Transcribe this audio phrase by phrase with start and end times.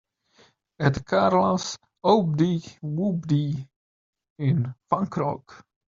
[0.79, 3.67] add carla's OopDeeWopDee
[4.39, 5.63] in Funk Rock